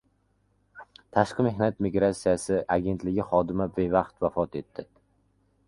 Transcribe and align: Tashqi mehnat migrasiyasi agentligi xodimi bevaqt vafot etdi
Tashqi 1.17 1.43
mehnat 1.47 1.83
migrasiyasi 1.87 2.57
agentligi 2.77 3.29
xodimi 3.33 3.69
bevaqt 3.79 4.27
vafot 4.27 4.59
etdi 4.63 4.89